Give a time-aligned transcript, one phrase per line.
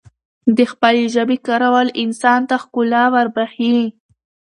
[0.59, 3.75] دخپلې ژبې کارول انسان ته ښکلا وربښی